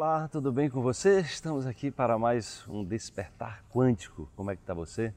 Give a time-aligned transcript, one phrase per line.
[0.00, 1.22] Olá, tudo bem com você?
[1.22, 4.30] Estamos aqui para mais um despertar quântico.
[4.36, 5.12] Como é que está você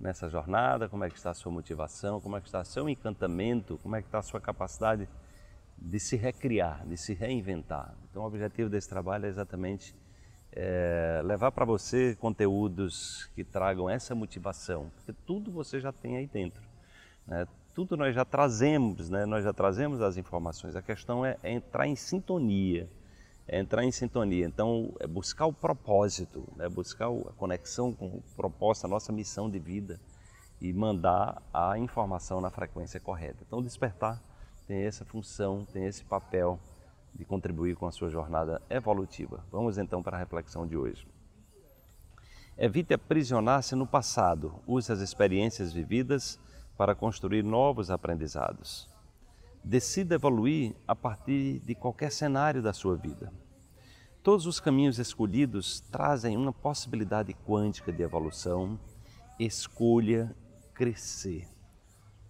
[0.00, 0.88] nessa jornada?
[0.88, 2.22] Como é que está a sua motivação?
[2.22, 3.78] Como é que está seu encantamento?
[3.82, 5.06] Como é que está a sua capacidade
[5.76, 7.94] de se recriar, de se reinventar?
[8.10, 9.94] Então, o objetivo desse trabalho é exatamente
[10.52, 16.26] é, levar para você conteúdos que tragam essa motivação, porque tudo você já tem aí
[16.26, 16.62] dentro.
[17.26, 17.46] Né?
[17.74, 19.26] Tudo nós já trazemos, né?
[19.26, 20.74] nós já trazemos as informações.
[20.74, 22.88] A questão é, é entrar em sintonia
[23.46, 24.46] é entrar em sintonia.
[24.46, 26.68] Então, é buscar o propósito, né?
[26.68, 30.00] buscar a conexão com o propósito, a nossa missão de vida
[30.60, 33.44] e mandar a informação na frequência correta.
[33.46, 34.22] Então, despertar
[34.66, 36.58] tem essa função, tem esse papel
[37.14, 39.44] de contribuir com a sua jornada evolutiva.
[39.52, 41.06] Vamos então para a reflexão de hoje.
[42.56, 46.38] Evite aprisionar-se no passado, use as experiências vividas
[46.76, 48.88] para construir novos aprendizados.
[49.64, 53.32] Decida evoluir a partir de qualquer cenário da sua vida.
[54.22, 58.78] Todos os caminhos escolhidos trazem uma possibilidade quântica de evolução.
[59.38, 60.34] Escolha
[60.74, 61.48] crescer.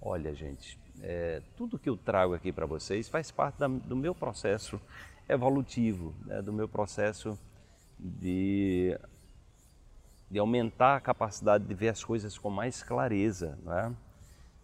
[0.00, 4.14] Olha, gente, é, tudo que eu trago aqui para vocês faz parte da, do meu
[4.14, 4.80] processo
[5.28, 7.38] evolutivo, né, do meu processo
[7.98, 8.98] de,
[10.30, 13.58] de aumentar a capacidade de ver as coisas com mais clareza.
[13.62, 13.94] Né?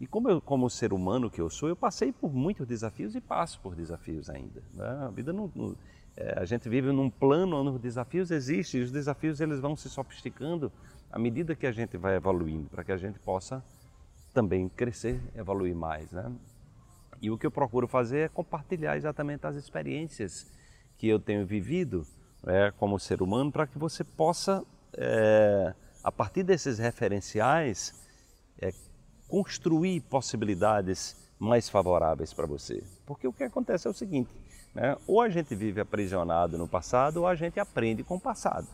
[0.00, 3.20] E como eu, como ser humano que eu sou, eu passei por muitos desafios e
[3.20, 4.62] passo por desafios ainda.
[4.72, 4.88] Né?
[5.06, 5.76] A vida não, não
[6.16, 9.76] é, a gente vive num plano onde os desafios existem e os desafios eles vão
[9.76, 10.72] se sofisticando
[11.10, 13.64] à medida que a gente vai evoluindo, para que a gente possa
[14.32, 16.32] também crescer, evoluir mais, né?
[17.20, 20.46] E o que eu procuro fazer é compartilhar exatamente as experiências
[20.96, 22.06] que eu tenho vivido
[22.46, 24.64] é, como ser humano, para que você possa,
[24.96, 27.94] é, a partir desses referenciais,
[28.60, 28.72] é,
[29.30, 32.82] construir possibilidades mais favoráveis para você.
[33.06, 34.30] Porque o que acontece é o seguinte:
[34.74, 34.96] né?
[35.06, 38.66] ou a gente vive aprisionado no passado, ou a gente aprende com o passado.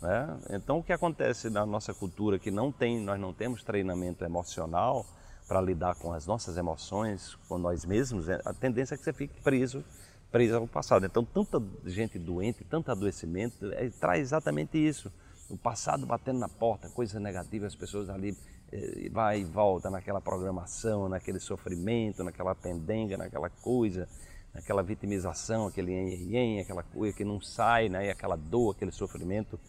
[0.00, 0.38] Né?
[0.50, 5.06] Então, o que acontece na nossa cultura que não tem, nós não temos treinamento emocional
[5.48, 9.12] para lidar com as nossas emoções, com nós mesmos, é, a tendência é que você
[9.12, 9.84] fique preso,
[10.30, 11.06] preso ao passado.
[11.06, 15.10] Então, tanta gente doente, tanto adoecimento, é, traz exatamente isso.
[15.52, 18.34] O passado batendo na porta, coisas negativas, as pessoas ali
[18.72, 24.08] eh, vai e volta naquela programação, naquele sofrimento, naquela pendenga, naquela coisa,
[24.54, 28.06] naquela vitimização, aquele ien, aquela coisa que não sai, né?
[28.06, 29.60] E aquela dor, aquele sofrimento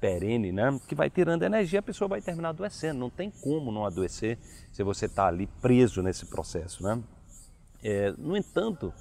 [0.00, 0.76] perene, né?
[0.88, 2.98] Que vai tirando energia, a pessoa vai terminar adoecendo.
[2.98, 4.38] Não tem como não adoecer
[4.72, 7.00] se você está ali preso nesse processo, né?
[7.80, 8.92] É, no entanto,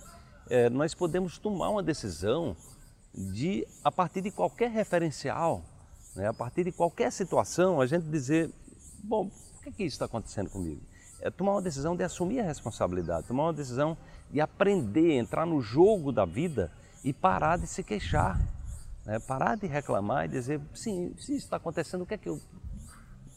[0.52, 2.56] é, nós podemos tomar uma decisão
[3.12, 5.64] de, a partir de qualquer referencial,
[6.18, 6.28] né?
[6.28, 8.52] a partir de qualquer situação, a gente dizer,
[9.04, 9.32] bom,
[9.72, 10.82] que, que isso está acontecendo comigo?
[11.22, 13.98] É tomar uma decisão de assumir a responsabilidade, tomar uma decisão
[14.30, 16.72] de aprender, entrar no jogo da vida
[17.04, 18.40] e parar de se queixar,
[19.06, 19.20] né?
[19.20, 22.40] parar de reclamar e dizer, sim, se isso está acontecendo, o que é que eu,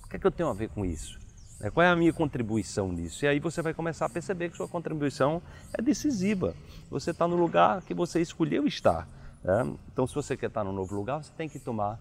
[0.05, 1.19] o que é que eu tenho a ver com isso?
[1.59, 1.71] Né?
[1.71, 3.25] Qual é a minha contribuição nisso?
[3.25, 5.43] E aí você vai começar a perceber que sua contribuição
[5.73, 6.55] é decisiva.
[6.91, 9.09] Você está no lugar que você escolheu estar.
[9.43, 9.75] Né?
[9.93, 11.99] Então, se você quer estar no novo lugar, você tem que tomar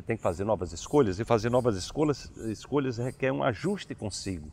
[0.00, 4.50] tem que fazer novas escolhas e fazer novas escolhas, escolhas requer um ajuste consigo,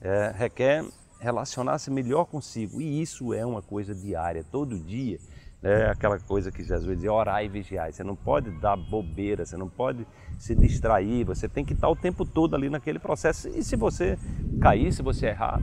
[0.00, 0.84] é, requer
[1.20, 5.18] relacionar-se melhor consigo e isso é uma coisa diária, todo dia.
[5.62, 7.92] É aquela coisa que Jesus dizia, orar e vigiar.
[7.92, 10.06] Você não pode dar bobeira, você não pode
[10.38, 13.48] se distrair, você tem que estar o tempo todo ali naquele processo.
[13.48, 14.18] E se você
[14.60, 15.60] cair, se você errar,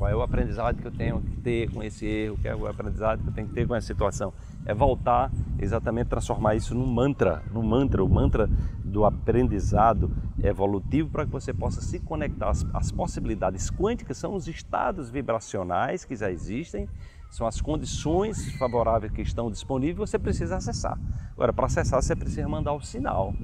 [0.00, 2.38] qual é o aprendizado que eu tenho que ter com esse erro?
[2.40, 4.32] Qual é o aprendizado que eu tenho que ter com essa situação?
[4.64, 8.48] É voltar, exatamente transformar isso num mantra, num mantra, o mantra
[8.82, 10.10] do aprendizado
[10.42, 16.02] evolutivo para que você possa se conectar às, às possibilidades quânticas, são os estados vibracionais
[16.02, 16.88] que já existem,
[17.28, 20.98] são as condições favoráveis que estão disponíveis, você precisa acessar.
[21.32, 23.34] Agora, para acessar, você precisa mandar o sinal,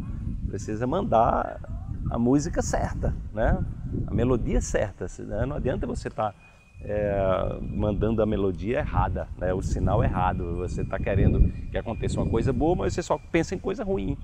[0.48, 1.75] precisa mandar
[2.10, 3.64] a música certa, né?
[4.06, 5.06] a melodia certa.
[5.18, 5.46] Né?
[5.46, 6.38] Não adianta você estar tá,
[6.80, 9.52] é, mandando a melodia errada, né?
[9.52, 10.56] o sinal errado.
[10.56, 14.16] Você está querendo que aconteça uma coisa boa, mas você só pensa em coisa ruim.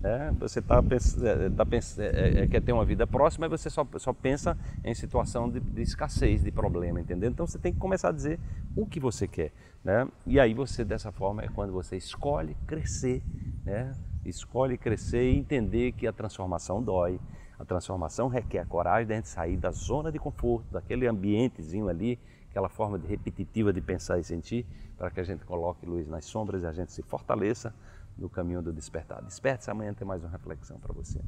[0.00, 0.34] Né?
[0.38, 1.66] Você tá, é, tá,
[1.98, 5.60] é, é, quer ter uma vida próxima, mas você só, só pensa em situação de,
[5.60, 7.30] de, escassez, de problema, entendeu?
[7.30, 8.40] Então você tem que começar a dizer
[8.74, 9.52] o que você quer.
[9.84, 10.08] Né?
[10.26, 13.22] E aí você, dessa forma, é quando você escolhe crescer,
[13.64, 13.92] né?
[14.24, 17.20] Escolhe crescer e entender que a transformação dói,
[17.58, 22.18] a transformação requer coragem de a gente sair da zona de conforto, daquele ambientezinho ali,
[22.48, 26.24] aquela forma de repetitiva de pensar e sentir, para que a gente coloque luz nas
[26.24, 27.74] sombras e a gente se fortaleça
[28.18, 29.22] no caminho do despertar.
[29.22, 31.20] Desperte-se amanhã tem mais uma reflexão para você.